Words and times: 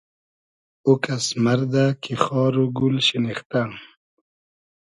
او 0.85 0.91
کئس 1.03 1.25
مئردۂ 1.43 1.85
کی 2.01 2.13
خار 2.23 2.53
و 2.61 2.65
گول 2.77 2.95
شینیختۂ 3.07 3.61